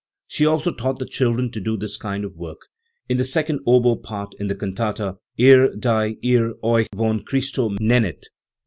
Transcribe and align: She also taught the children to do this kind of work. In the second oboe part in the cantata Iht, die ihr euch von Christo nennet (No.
She 0.25 0.47
also 0.47 0.71
taught 0.73 0.97
the 0.97 1.05
children 1.05 1.51
to 1.51 1.59
do 1.59 1.77
this 1.77 1.95
kind 1.95 2.25
of 2.25 2.35
work. 2.35 2.57
In 3.07 3.17
the 3.17 3.23
second 3.23 3.59
oboe 3.67 3.97
part 3.97 4.33
in 4.39 4.47
the 4.47 4.55
cantata 4.55 5.17
Iht, 5.37 5.79
die 5.79 6.17
ihr 6.23 6.55
euch 6.63 6.87
von 6.95 7.23
Christo 7.23 7.69
nennet 7.79 8.21
(No. 8.23 8.27